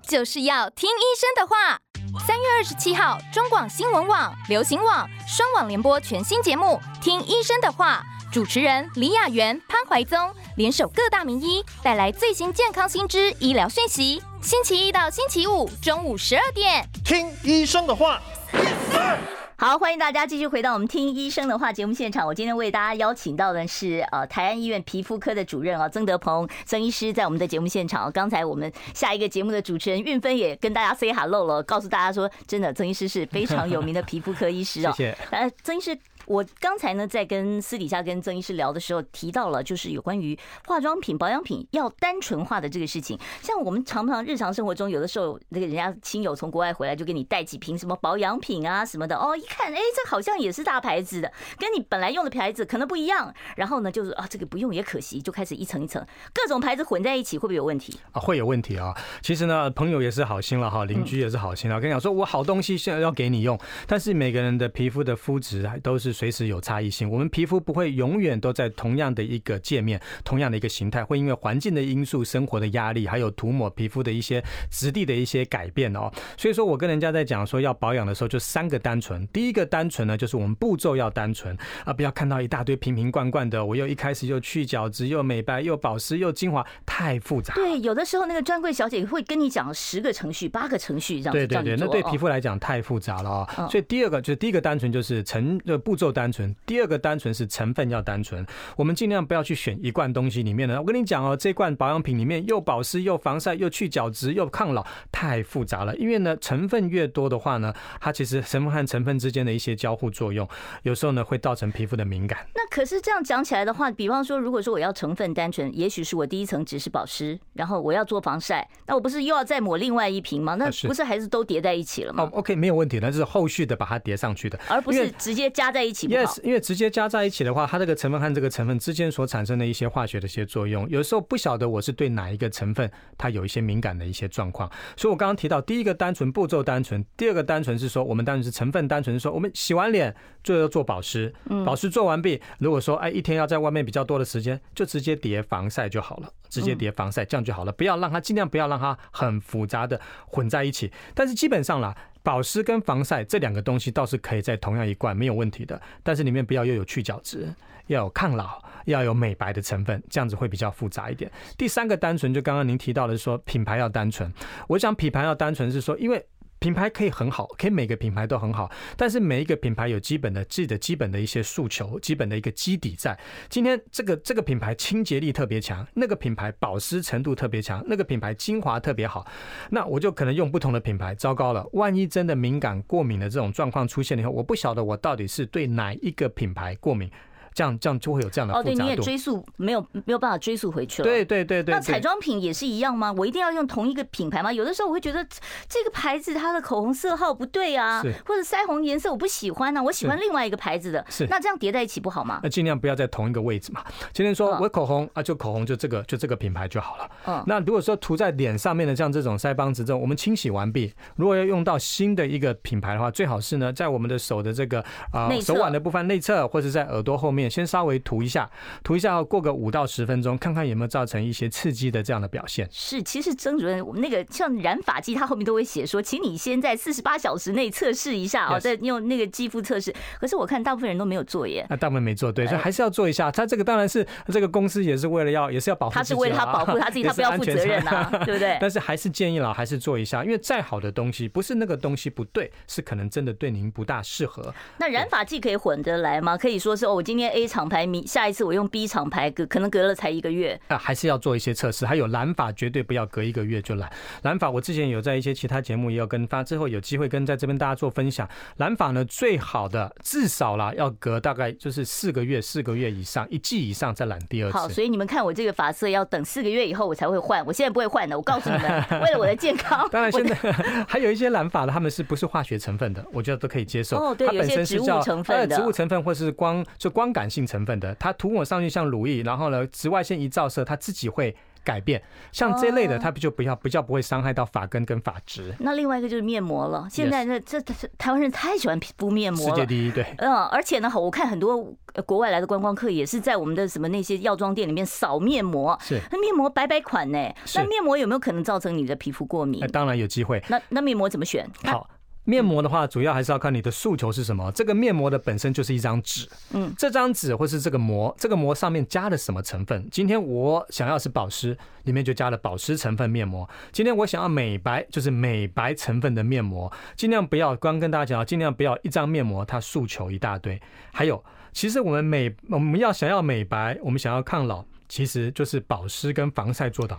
[0.00, 1.78] 就是要听医生的话。
[2.26, 14.22] 三月二十七号，中广新闻网、流行网双网联播全新节目《听医生的话》，主持人李雅媛、潘怀宗联手各大名医，带来最新健康新知、医疗讯息。
[14.40, 18.22] 星期一到星期五中午十二点，听医生的话。
[18.54, 19.18] Yes sir。
[19.64, 22.26] 好，欢迎大家继续回到我们听医生的话节目现场。
[22.26, 28.12] 我今天为大家邀请到的是呃台安医院皮肤科的主任啊曾德鹏曾医师，在我们的节目现场。
[28.12, 34.92] 刚才我们下一个节目的主持人韵芬也跟大家 say hello 了，告诉大家说，真的曾医师是非常有名的皮肤科医师哦。
[34.98, 35.16] 谢谢。
[35.30, 35.98] 呃，曾医师。
[36.26, 43.18] 我刚才呢，在跟私底下跟曾医师聊的时候，提到了就是有关于化妆品、保养品要单纯化的这个事情。
[43.42, 49.16] 像我们常常日常生活中，有的时候那个人家亲友从国外回来，就给你带几瓶什么保养品啊什么的。
[49.16, 53.32] 哦，一看，哎，这好像也是大牌子的，跟你本来用的牌子可能不一样。
[53.56, 58.20] 然后呢，就是啊，这个不用也可惜，就开始一层一层各种牌子混在一起，会不会有问题啊？
[58.20, 58.94] 会有问题啊。
[59.22, 61.76] 其实呢，朋友也是好心了哈，邻居也是好心了。
[61.76, 67.10] 我跟你讲，说我好东西现在要给你用，但是每个人的皮肤的肤质还都是随时有差异性。
[67.10, 76.10] 我们皮肤不会永远都在同样的一个界面，同样的一个形态，会因为环境的因素、生活的压力，还有涂抹皮肤的一些质地的一些改变哦。
[76.38, 79.26] 所以说我跟人家在讲说要保养的时候，就三个单纯。
[79.28, 87.54] 第一个单纯呢，就是我们步骤要单纯啊，不要看到一大堆瓶瓶罐罐的，我又一开始又去角质、又美白、又保湿、又精华，太复杂。
[87.54, 91.32] 对，有的时候那个专柜小姐会跟你讲十个程序、八个程序这样。
[91.32, 93.68] 对对对，那对皮肤来讲太复杂了哦。
[93.70, 96.84] 所以第二个就是第一个单纯就是成呃步骤单纯，第二。
[96.84, 100.78] 个单纯是成分要单纯，我们尽量不要去选一罐东西里面的。
[100.78, 105.96] 我跟你讲哦，这罐保养品里面又保湿又防晒又去角质又抗老，太复杂了。
[105.96, 110.46] 因为呢，成分越多的话呢，它其实成分和成分之间的一些交互作用，
[110.82, 112.46] 有时候呢会造成皮肤的敏感。
[112.54, 120.54] 那可是这样讲起来的话，比方说，如果说我要成分单纯，也许是我第一层只是保湿，然后我要做防晒，那我不是又要再抹另外一瓶吗？
[120.56, 122.24] 那不是还是都叠在一起了吗？
[122.24, 125.93] 哦，OK，没有问题，那是后续的把它叠上去的，而不是直接加在一起。
[125.94, 134.68] Yes，因为直接加在一起的话，它这个成分和这个成分之间所产生的一些化学的一些作用，有时候不晓得我是对哪一个成分它有一些敏感的一些状况。
[134.96, 141.32] 所以我刚刚提到第一个单纯步骤单纯，第二个单纯是说我们单纯是成分单纯，是说我们洗完脸最后要做保湿，
[141.64, 150.90] 保湿做完毕，如果说哎一天要在外面比较多的时间，就直接叠防晒就好了，直接叠防晒这样就好了，不要让它尽量不要让它很复杂的混在一起。
[151.14, 151.94] 但是基本上啦。
[152.24, 157.54] 保湿跟防晒这两个东西倒是可以在同样一罐没有问题的，但是里面不要又有去角质，
[157.86, 161.30] 要有抗老，要有美白的成分，这样子会比较复杂一点。
[161.56, 164.32] 第三个单纯，就刚刚您提到的说品牌要单纯，
[164.66, 166.26] 我想品牌要单纯是说，因为。
[166.64, 173.18] 品牌可以很好，可以每个品牌都很好，但是每一个品牌有基本的自己的基本的一些诉求，基本的一个基底在。
[173.50, 179.26] 今天这个这个品牌清洁力特别强，那个品牌保湿程度特别强，那个品牌精华特别好，
[179.68, 181.14] 那我就可能用不同的品牌。
[181.14, 187.10] 糟糕了，万一真的敏感过敏的这种状况出现了以后，我不晓得我到底是对哪一个品牌过敏。
[187.54, 188.54] 这样这样就会有这样的。
[188.54, 191.08] 哦，对，你也追溯没有没有办法追溯回去了。
[191.08, 191.74] 对对对对。
[191.74, 193.12] 那彩妆品也是一样吗？
[193.16, 194.52] 我一定要用同一个品牌吗？
[194.52, 195.24] 有的时候我会觉得
[195.68, 201.04] 这个牌子它的口红色号不对啊，或者腮红颜色我不喜欢啊，我喜欢另外一个牌子的。
[201.08, 201.26] 是。
[201.30, 202.40] 那这样叠在一起不好吗？
[202.42, 203.84] 那尽量不要在同一个位置嘛。
[204.12, 207.10] 今天说我口红啊，就口红就这个就这个品牌就好了。
[207.26, 207.44] 嗯。
[207.46, 218.50] 那如果说涂在脸上面的像这种腮帮子这种，我们清洗完毕，如果要用到新的一个品牌的话，最好是呢在我们的手的这个啊手腕的部分内侧，或者在耳朵后面先稍微涂一下，
[218.82, 222.68] 涂一下后过个五到十分钟，看看有没有造成一些刺激的这样的表现。
[222.70, 229.94] 是，其实曾主任，我们那个像染发剂，它后面都会写说，请你先在四十八小时内测试一下啊，再用那个肌肤测试。
[230.20, 231.66] 可是我看大部分人都没有做耶。
[231.70, 233.30] 那大部分没做对，所以还是要做一下。
[233.30, 235.94] 他这个当然是这个公司也是为了要，也是要保护。
[235.94, 238.58] 他是为了他保护他自己， 他不要负责任啊，对不对？
[238.60, 244.54] 但是还是建议了，还是做一下，因为再好的东西，不是那个东西不对，是可能真的对您不大适合。
[244.78, 246.36] 那染发剂可以混着来吗？
[246.36, 251.84] 可以说是哦，我今天 A 厂牌，明下一次我用 B 厂牌，隔可能隔了才一个月啊，还是要做一些测试。
[251.84, 253.90] 还有染发绝对不要隔一个月就染。
[254.22, 258.28] 染发我之前有在一些其他节目也有跟发，之后有机会跟在这边大家做分享。
[258.56, 264.56] 染发呢，最好的至少啦要隔大概就是四个月，四个月以上一季以上再染第二次。
[264.56, 268.16] 好，所以你们看我这个发色要等四个月以后我才会换，我现在不会换的。
[268.16, 269.88] 我告诉你们， 为了我的健康。
[269.90, 270.34] 当然现在
[270.86, 273.04] 还有一些染发的，他们是不是化学成分的？
[273.12, 273.96] 我觉得都可以接受。
[273.96, 281.36] 哦，对，有些植物成分的，植物成分或是光就光感性成分的，它涂抹上去像乳液，然后呢，紫外线一照射，它自己会。
[281.64, 285.54] 改变像这类的，它不就不要比较不会伤害到发根跟发质。
[285.60, 286.86] 那另外一个就是面膜了。
[286.90, 290.04] 现在这这台湾人太喜欢敷面膜了，世界第一，对。
[290.18, 295.74] 嗯，而且呢，我看很多国外来的观光客也是在我们的什么那些药妆店里面扫面膜。
[295.80, 295.98] 是。
[296.12, 297.34] 那面膜百百款呢？
[297.54, 299.60] 那面膜有没有可能造成你的皮肤过敏？
[299.62, 300.44] 那当然有机会。
[300.50, 301.48] 那那面膜怎么选？
[301.64, 301.88] 好。
[302.24, 304.50] 面膜的话，主要还是要看你的诉求是什么。
[304.52, 309.86] 这个面膜的本身就是一张纸，嗯，这张纸或是这个膜，这个膜上面加了什么成分？
[309.90, 313.48] 今天我想要是保湿，里面就加了保湿成分面膜。
[313.72, 316.72] 今天我想要美白，就是美白成分的面膜。
[316.96, 320.58] 尽量不要，刚跟大家讲，尽量不要一张面膜，它诉求一大堆。
[320.92, 326.98] 还有，其实我们美我们要想要美白，我们想要抗老，其实就是保湿跟防晒做到。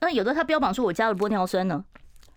[0.00, 1.84] 那有的它标榜说我加了玻尿酸呢？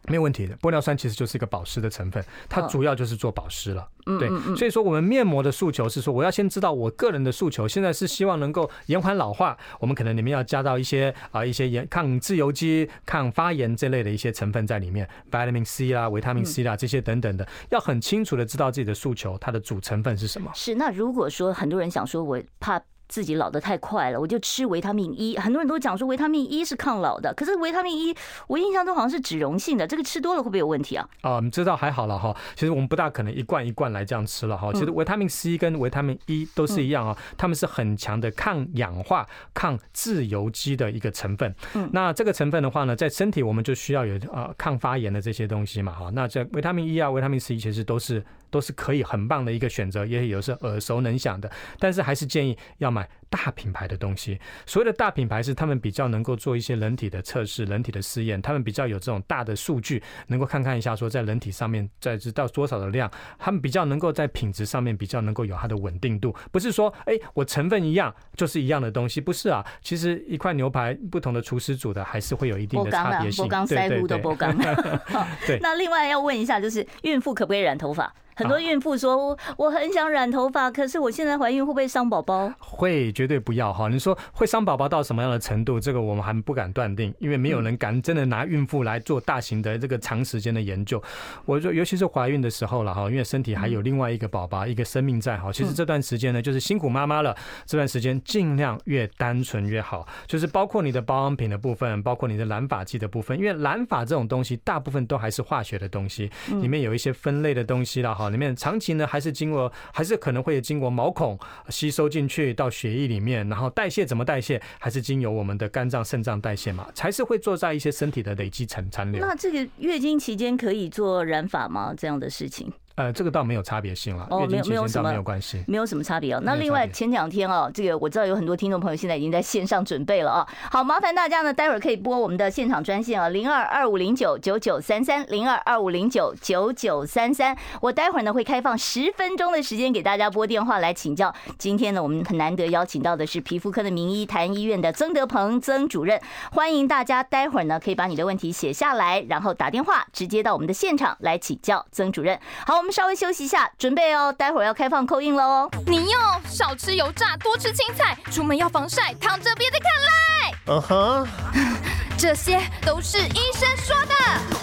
[0.07, 3.87] 没有问题的，玻尿酸其实就是一个保湿的成分，它主要就是做保湿了。
[4.19, 20.51] 对，所以说我们面膜的诉求是说，我要先知道我个人的诉求，现在是希望能够延缓老化，我们可能里面要加到一些啊一些炎抗自由基、抗发炎这类的一些成分在里面，vitamin C 啦、维他命 C 啦这些等等的，要很清楚的知道自己的诉求，它的主成分是什么。
[20.53, 22.81] 是，那如果说很多人想说，我怕。
[23.07, 25.37] 自己老得太快了，我就吃维他命 E。
[25.37, 28.15] 很多人都讲说维他命 E 是抗老的，可是维他命 E
[28.47, 31.07] 我印象中好像是脂溶性的，这个吃多了会不会有问题啊？
[31.21, 32.35] 啊，你知道还好了哈。
[32.55, 34.71] 其实我们不大可能一罐一罐来这样吃了哈。
[34.73, 41.53] 其实维他命 C 跟维他命 E 都是一样啊，它们是很强的抗氧化、抗自由基的一个成分。
[41.73, 46.09] 嗯，那这个成分的话呢，在身体我们就需要有呃抗发炎的这些东西嘛哈。
[46.13, 48.23] 那这维他命 E 啊、维他命 C 其实都是。
[48.51, 54.39] 都是可以很棒的一个选择，也有是耳熟能详的，但是还是建议要买大品牌的东西。
[54.65, 66.33] 所谓的大品牌是他们比较能够做一些人体的测试、人体的试验，他们比较有这种大的数据，能够看看一下说在人体上面在知道多少的量，他们比较能够在品质上面比较能够有它的稳定度。
[66.51, 69.65] 不是说哎，我成分一样就是一样的东西，不是啊。
[69.81, 73.47] 其实一块牛排不同的厨师煮的还是会有一定的差别性。
[73.67, 74.21] 对对对。
[75.45, 75.59] 对。
[75.61, 78.13] 那另外要问一下，就是孕妇可不可以染头发？
[78.35, 82.51] 很多孕妇说，我我很想染头发，可是我现在怀孕会不会伤宝宝？
[82.59, 83.87] 会，绝对不要哈！
[83.87, 85.79] 你说会伤宝宝到什么样的程度？
[85.79, 91.01] 这个我们还不敢断定，因为没有人敢真的拿孕妇来做大型的这个长时间的研究。
[91.45, 95.51] 我说，尤其是怀孕的时候了哈，因为身体还有另外一个宝宝，一个生命在哈。
[95.53, 97.33] 其实这段时间呢，就是辛苦妈妈了。
[97.65, 106.29] 这段时间尽量越单纯越好，就是包括你的保养品的部分，包括你的染发剂的部分，因为染发这种东西大部分都还是化学的东西，
[106.61, 108.24] 里面有一些分类的东西了哈。
[108.29, 111.37] 里面长期呢，还是经过，还是可能会经过毛孔
[111.69, 119.19] 吸收进去到血液里面，然后代谢怎么代谢，还是经由我们的肝脏、肾脏代谢嘛，才是会做在一些身体的累积残残留。
[119.19, 121.93] 那这个月经期间可以做染发吗？
[121.97, 122.71] 这样的事情？
[122.95, 126.41] 呃，这个倒没有差别性了，哦，没有没有什么没有关系，没有什么差别哦。
[126.43, 130.47] 那另外前两天哦，这个我知道有很多听众朋友现在已经在线上准备了啊。
[130.71, 137.57] 好，麻烦大家呢，待会儿可以拨我们的现场专线啊，零二二五零九九九三三零二二五零九九九三三。
[137.81, 141.35] 我待会儿呢会开放十分钟的时间给大家拨电话来请教。
[141.57, 146.17] 今天呢，我们很难得邀请到的是皮肤科的名医台医院的曾德鹏曾主任，
[146.53, 152.39] 欢迎大家待会儿呢可以把你的问题写下来，然后打电话直接到我们的现场来请教曾主任。
[152.65, 152.87] 好，我们。
[152.87, 155.67] 们稍微休息一下，准备哦，待会儿要开放 call in 喽。
[155.87, 160.53] 你哟，少吃油炸，多吃青菜，出门要防晒，躺着别再看赖。
[160.67, 161.27] 嗯哼，
[162.15, 164.13] 这些都是医生说的。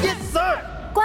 [0.07, 0.61] Yes sir，
[0.95, 1.05] 乖，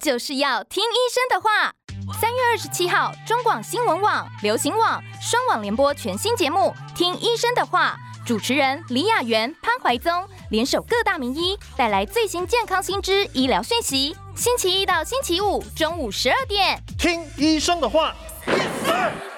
[0.00, 1.74] 就是要听医生的话。
[2.18, 14.16] 三月二十七号，中广新闻网、流行网双网联播全新节目《听医生的话》，主持人李雅媛、潘怀宗联手各大名医，带来最新健康新知、医疗讯息。
[14.36, 18.14] 星期一到星期五中午十二点，听医生的话。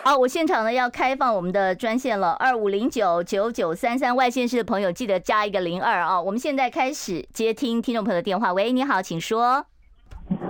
[0.03, 6.21] 好，我现场呢要开放我们的专线了，二五零九九九三三，外线市的朋友记得加一个零二啊。
[6.21, 8.53] 我们现在开始接听听众朋友的电话。
[8.53, 9.65] 喂，你好，请说。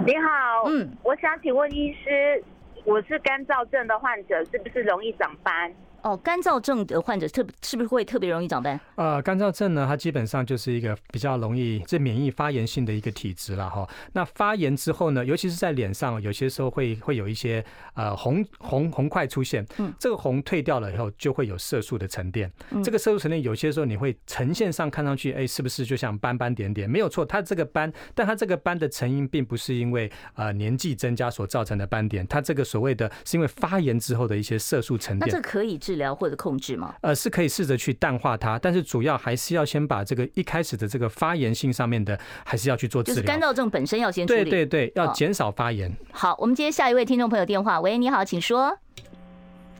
[0.07, 2.43] 你好，嗯，我想请问医师，
[2.85, 5.71] 我是干燥症的患者，是不是容易长斑？
[6.03, 8.79] 哦，干燥症的患者特是不是会特别容易长斑？
[8.95, 13.89] 呃，干燥症呢，它基本上就是一个比较容易这免疫发炎性的一个体质了哈。
[14.13, 19.67] 那发炎之后呢，尤其是在脸上，有些时候会会有一些呃红红红块出现。
[19.79, 22.51] 嗯，这个红退掉了以后，就会有色素的沉淀。
[22.71, 26.89] 嗯，这个色素沉淀有些时候你会呈现上看上去，哎，是不是就像斑斑点点？
[26.89, 35.29] 没有错，它这个斑，但它这个斑的成因并不是因为呃年纪增加所造成的斑点，它这个所谓的是因为发炎之后的一些色素沉淀。
[35.29, 35.77] 那这可以。
[35.89, 36.95] 治疗或者控制吗？
[37.01, 43.15] 呃，是可以试着去淡化它，但是主要还是要先把这个一开始的这个发炎性上面的，还是要去做治疗。
[43.15, 44.45] 就是干燥症本身要先处理。
[44.45, 45.91] 对对对，要减少发炎。
[46.13, 47.81] 好，我们接下一位听众朋友电话。
[47.81, 48.77] 喂，你好，请说。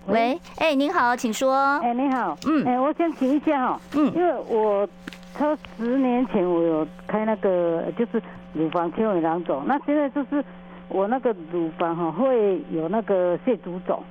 [0.07, 1.79] 喂，哎，您好，请说。
[1.81, 4.89] 哎，你好，嗯，哎，我想请一下哈，嗯，因为我
[5.35, 8.23] 他十年前我有开那个就是
[8.55, 10.43] 乳房纤维囊肿，那现在就是
[10.89, 14.03] 我那个乳房哈会有那个血足肿。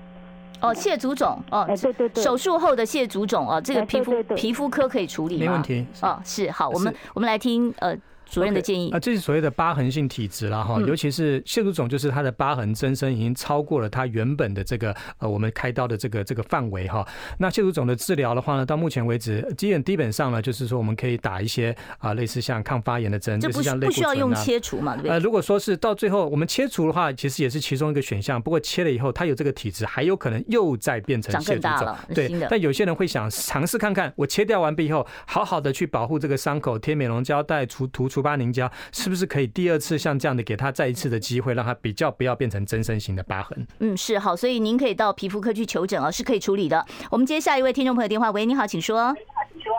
[0.61, 5.45] 哦，蟹足肿哦，对对对，手术后的蟹足肿哦，这个皮肤皮肤科可以处理吗？
[5.45, 5.85] 没问题。
[6.01, 7.95] 哦，是好，我们我们来听呃。
[8.29, 17.07] 主任的建议啊，这是所谓的疤痕性体质了哈，尤其是蟹足肿，就是它的疤痕增生已经超过了它原本的这个呃我们开刀的这个这个范围哈。
[17.39, 24.09] 那蟹足肿的治疗的话呢，到目前为止基本基本上呢，就是说我们可以打一些啊类似像抗发炎的针，就是像类固醇啊。
[24.09, 24.93] 不需要用切除嘛？
[24.95, 25.11] 对不对？
[25.11, 28.41] 呃，如果说是到最后我们切除的话，其实也是其中一个选项。
[28.41, 31.95] 不过切了以后，它有这个体质，还有可能又再变成蟹足肿。
[32.13, 38.69] 对，但有些人会想尝试看看，我切掉完毕以后，好好的去保护这个伤口，贴美容胶带，除涂除疤凝胶。
[38.91, 43.67] 是不是可以第二次像这样的给他再一次的机会，让他比较不要变成增生型的疤痕？
[43.79, 46.85] 嗯，是好，所以您可以到皮肤科去求诊哦，是可以处理的。
[47.11, 49.15] 我们接下一位听众朋友电话，喂，你好，请说。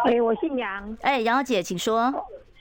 [0.06, 0.96] 喂，我姓杨。
[1.02, 2.12] 哎，杨小姐，请说。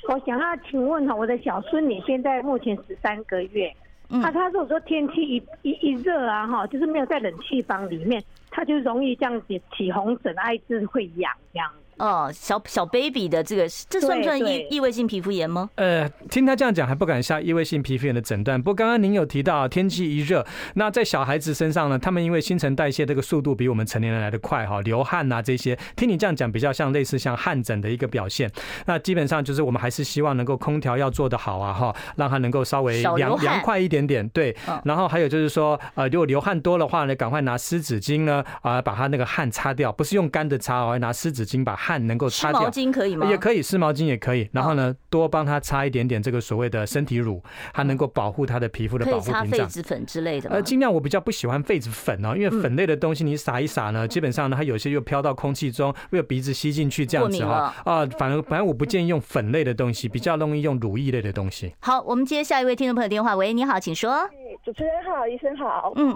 [0.10, 3.74] 我想要请问哈，我的小孙女现在目前十三个月，
[4.10, 11.70] 嗯，那他如果说天气一一一热啊哈，就是没有在冷气房里面，她就容易这样子起红疹，艾滋会痒这样。
[11.98, 15.70] 哦，小小 baby 的这个，这算不算异异位性皮肤炎吗？
[15.76, 18.62] 呃，听他这样讲还不敢下异位性皮肤炎的诊断。
[18.62, 28.52] 不过刚刚您有提到天气一热，那在小孩子身上呢，他们因为新陈代谢这个速度比我们成年人来的快哈，流汗啊这些，听你这样讲比较像类似像汗疹的一个表现。
[28.86, 34.28] 那基本上就是我们还是希望能够空调要做得好啊哈，让它能够稍微凉凉快一点点。
[34.30, 43.30] 对，然后还有就是说，呃，如果流汗多的话呢，赶快拿湿纸巾呢啊，把它那个汗擦掉，不是用干的擦，而拿湿纸巾把汗能够擦掉，湿毛巾可以吗？
[43.30, 44.50] 也可以，湿毛巾也可以。
[44.52, 47.42] 然后呢，多帮他擦一点点这个所谓的身体乳，
[47.74, 49.42] 它能够保护他的皮肤的保护屏障。
[49.42, 50.50] 可以擦痱子粉之类的。
[50.50, 57.74] 呃，尽量我比较不喜欢痱子粉哦，因为粉类的东西你撒一撒呢，基本上呢，它有些又飘到空气中，会有鼻子吸进去这样子哈。
[57.86, 61.74] 啊，反正反正我不建议用粉类的东西，比较容易用乳液类的东西。
[61.80, 63.36] 好，我们接下一位听众朋友电话。
[63.36, 64.28] 喂，你好，请说。
[64.66, 65.94] 主持人好，医生好。
[65.96, 66.12] 嗯，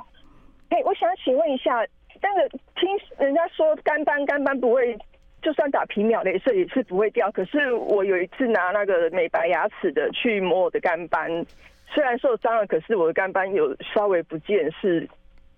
[0.69, 1.71] 哎，我想请问一下，
[2.21, 4.97] 那个听人家说干斑干斑不会。
[5.41, 11.45] 就算打皮秒镭射也是不会掉，可是我有一次拿那个美白牙齿的去磨我的干斑，
[11.87, 15.07] 虽然受伤了，可是我的干斑有稍微不见是。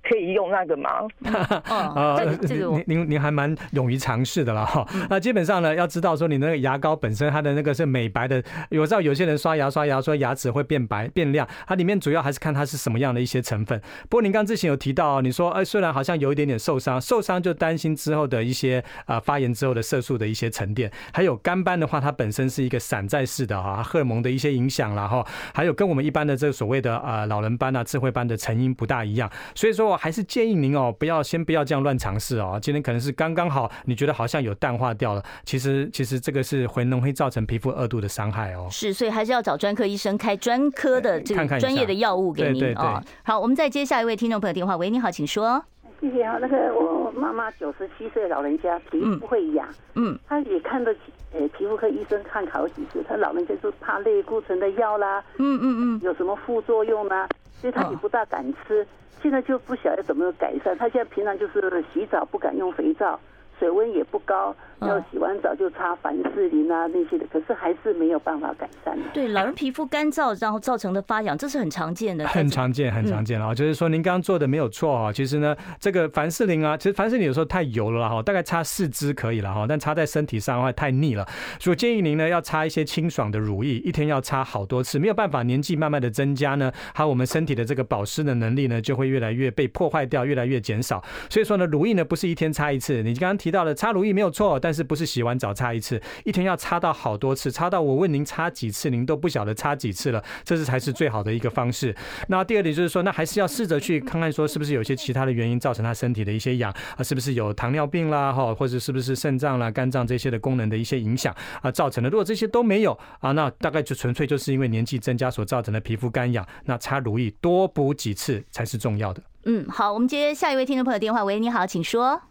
[0.03, 0.89] 可以用那个吗？
[1.95, 4.85] 呃，您您您还蛮勇于尝试的了哈。
[5.09, 13.79] 那基本上呢，要知道说你那个牙膏本身它的那个是美白的，我知道有些人刷牙刷牙说牙齿会变白变亮，它里面主要还是看它是什么样的一些成分。
[14.09, 29.92] 不过您刚之前有提到，你说哎，虽然好像有一点点受伤，受伤就担心之后的一些啊发炎之后的色素的一些沉淀，还有干斑的话，它本身是一个散在式的哈，荷尔蒙的一些影响了哈，还有跟我们一般的这个所谓的啊老人斑啊智慧斑的成因不大一样，所以说。
[29.97, 32.59] 还是建议您哦，不要先不要这样乱尝试哦。
[32.61, 38.67] 今天可能是刚刚好，你觉得好像有淡化掉了，其实其实这个是回农会造成皮肤二度的伤害哦。
[38.69, 43.03] 是，所以还是要找专科医生开专科的这个专业的药物给您啊。
[43.23, 44.77] 好，我们再接下一位听众朋友电话。
[44.77, 45.65] 喂，你好，请说。
[46.03, 50.99] 谢谢啊，那个我妈妈九十七岁老人家皮肤会痒，嗯，她也看得起
[51.31, 57.29] 呃皮肤科医生看好几次，她老人家就怕类固醇的药啦，嗯嗯嗯，有什么副作用呢？
[57.53, 58.85] 所以她也不大敢吃。
[59.21, 60.77] 现在就不晓得怎么改善。
[60.77, 63.17] 他现在平常就是洗澡不敢用肥皂，
[63.63, 64.53] 水温也不高。
[64.81, 68.97] 要洗完澡就擦凡士林啊那些的，可是还是没有办法改善。
[69.13, 72.27] 对，老人皮肤干燥，然后造成的发痒，这是很常见的。
[72.27, 73.55] 很常见，很常见啊！
[73.55, 75.09] 就是说，您刚刚做的没有错啊。
[75.09, 81.25] 其实呢，这个凡士林啊，其实凡士林有时候太油了哈，大概擦四支可以了哈，但擦在身体上的话太腻了，
[81.61, 84.99] 所以建议您呢要擦一些清爽的乳液，一天要擦好多次。
[84.99, 91.01] 没有办法，年纪慢慢的增加呢，还有我们身体的这个保湿的能力呢，就会越来越被破坏掉，越来越减少。
[91.29, 93.01] 所以说呢，乳液呢不是一天擦一次。
[93.01, 101.95] 你刚刚提到的擦乳液没有错，但是不是洗完澡擦一次，一天要擦到好多次，擦到我问您擦几次，您都不晓得擦几次了，这是才是最好的一个方式。
[102.27, 112.09] 那第二点就是说，那还是要试着去看看，说是不是有些其他的原因造成他身体的一些痒啊，是不是有糖尿病啦，哈，或者是不是肾脏啦、肝脏这些的功能的一些影响啊造成的。
[112.09, 116.43] 如果这些都没有啊，那大概就纯粹就是因为年纪增加所造成的皮肤干痒。
[116.65, 119.21] 那擦乳液多补几次才是重要的。
[119.45, 121.23] 嗯，好，我们接下一位听众朋友电话。
[121.23, 122.21] 喂，你好，请说。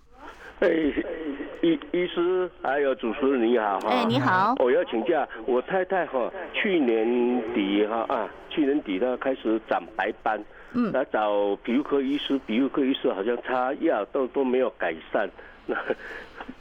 [1.62, 7.06] 医医师还有主持人你好哈，哎你好，我要请假我太太哈，去年
[7.54, 10.42] 底哈啊，去年底她开始长白斑，
[10.72, 15.28] 嗯，来找皮肤科医师，皮肤科医师好像擦药都都没有改善，
[15.66, 15.76] 那。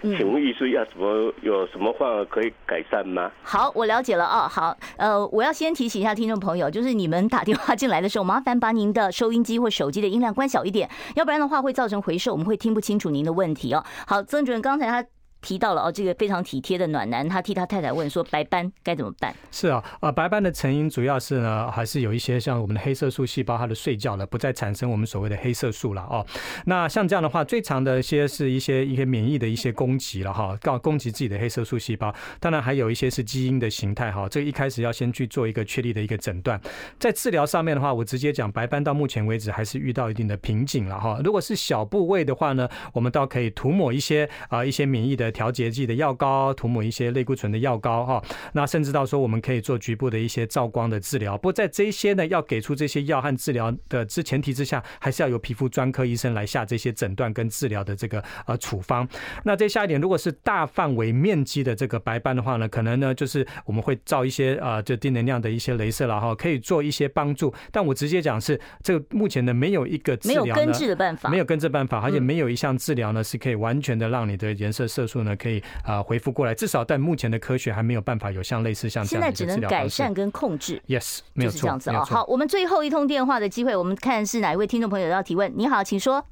[0.01, 3.31] 请问医师要怎么有什么方法可以改善吗？
[3.43, 4.47] 好，我了解了哦。
[4.47, 13.83] 好，呃，我要先提醒一下听众朋友，就是你们打电话进来的时候，麻烦把您的收音机或手机的音量关小一点，要不然的话会造成回声，我们会听不清楚您的问题哦。
[14.07, 15.07] 好，曾主任刚才他。
[15.41, 19.35] 提到了哦，这个非常体贴的暖男，他替他太太问说，白斑该怎么办？
[19.51, 26.25] 是啊，呃，白斑的成因主要是呢，还是有一些像我们的黑色素细胞，它的睡觉了，不再产生我们所谓的黑色素了哦。
[26.65, 32.13] 那像这样的话，最常的一些是一些一些免疫的一些攻击了哈，告攻击自己的黑色素细胞。
[32.39, 36.59] 当然还有一些是基因的形态哈，这个一开始要先去做一个确立的一个诊断。
[36.99, 41.19] 在治疗上面的话，我直接讲，白斑到目前为止还是遇到一定的瓶颈了哈。
[41.23, 46.11] 如果是小部位的话呢，我们倒可以涂抹一些啊一些免疫的调节剂的药。
[46.21, 48.21] 膏涂抹一些类固醇的药膏哈，
[48.53, 51.37] 那甚至到说我们可以做局部的一些照光的治疗。
[51.37, 59.07] 不过在这些呢，要给出这些药和治疗的之前提之下，还是要由皮肤专科医生来下这些诊断跟治疗的这个呃处方。
[59.43, 67.53] 那再下一点，如果是大范围面积的这个白斑的话呢，可能呢就是我们会照一些呃就低能量的一些镭射了哈，可以做一些帮助。
[67.71, 76.01] 但我直接讲是这个目前呢没有一个治疗，没有根治的办法，没有根治办法，而且没有一项治疗呢是可以完全的让你的颜色色素呢可以啊。
[76.01, 79.53] 回复过来，至少但目前的科学还没有办法有像类似像这样的治疗。
[79.53, 80.81] 现在只能改善跟控制。
[80.87, 82.03] Yes，没有错，就是这样子哦。
[82.03, 85.51] 好，我们最后一通电话的机会，我们看是哪一位听众朋友要提问。
[85.55, 86.23] 你好，请说。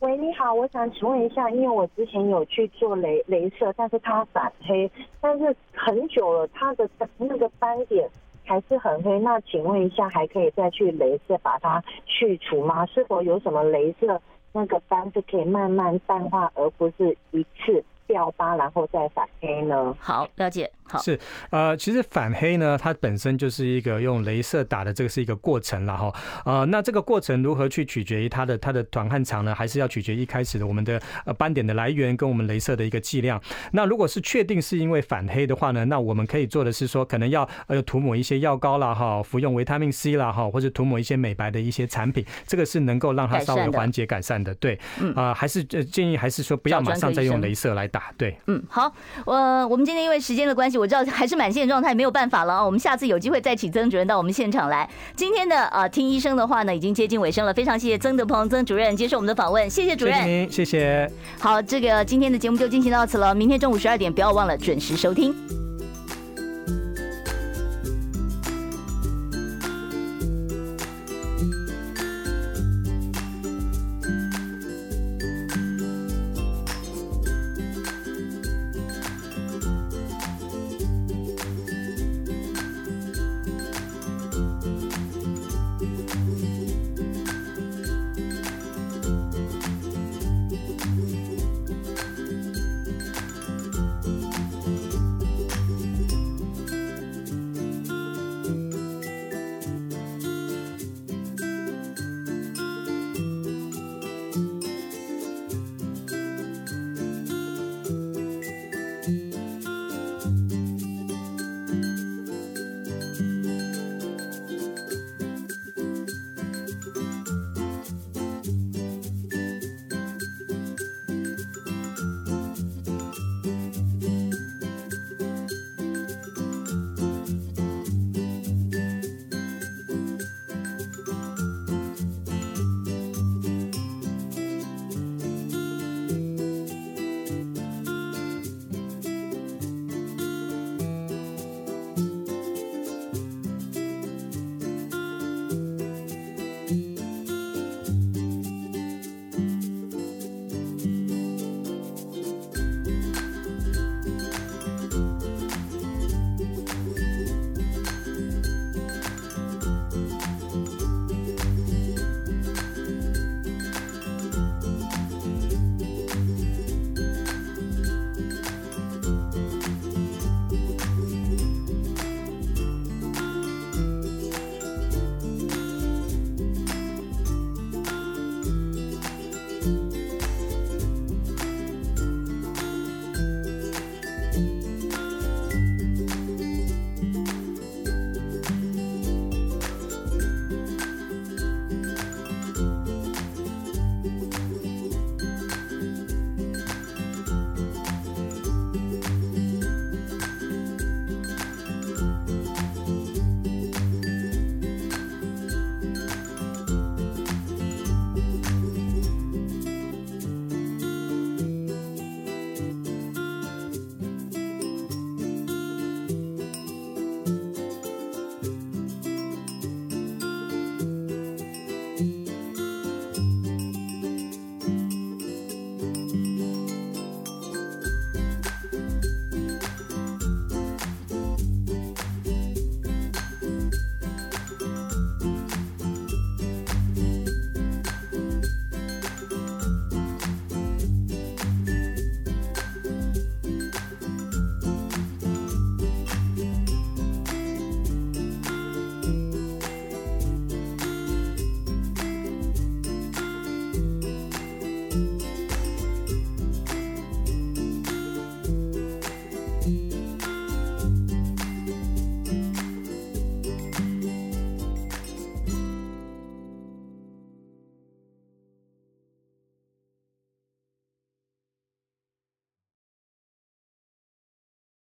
[0.00, 4.90] 喂，你好，我想请问一下，因为我之前有去做雷镭射，但是它反黑，
[5.20, 8.08] 但是很久了，它的那个斑点
[8.44, 9.16] 还是很黑。
[9.20, 12.84] 那请问一下，还可以再去镭射把它去除吗？
[12.86, 14.20] 是否有什么镭射
[14.50, 17.84] 那个斑是可以慢慢淡化，而不是一次？
[18.06, 19.94] 掉疤然后再反黑呢？
[20.00, 20.70] 好，了解。
[20.92, 21.18] 好，是
[21.50, 26.14] 呃，其实反黑呢，它本身就是一个用镭射打的，这个是一个过程了哈。
[26.44, 29.54] 呃，那这个过程如何去取决于它的它的短和长呢？
[29.54, 33.40] 还是要取决于一开始的我们的呃斑点的来源跟我们镭射的一个剂量。
[33.72, 44.54] 那如果是确定是因为反黑的话呢，那我们可以做的是说，可能要呃涂抹一些药膏啦哈，服用维他命 C 啦哈，或者涂抹一些美白的一些产品，这个是能够让它稍微缓解改善的。
[44.56, 48.12] 对，嗯啊、呃，还是建议还是说不要马上再用镭射来打。
[48.16, 48.92] 对，嗯，好，
[49.26, 52.64] 呃，我们今天因为时间的关系，我知道还是满线状态，没有办法了啊。
[52.64, 54.88] 我们下次有机会再请曾主任到我们现场来。
[55.14, 61.12] 今天的啊听医生的话呢，已经接近尾声了，非常谢谢曾德鹏曾主任接受我们的访问，谢谢主任，谢谢您，谢谢。
[61.38, 65.61] 好，这个今天的节目就进行到此了，明天中午十二点不要忘了准时收听。